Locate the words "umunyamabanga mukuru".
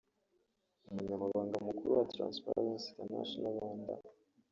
0.89-1.89